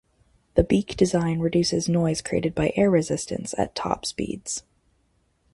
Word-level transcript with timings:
The 0.55 0.63
beak 0.63 0.97
design 0.97 1.41
reduces 1.41 1.87
noise 1.87 2.23
created 2.23 2.55
by 2.55 2.73
air 2.75 2.89
resistance 2.89 3.53
at 3.59 3.75
top 3.75 4.03
speeds. 4.07 4.63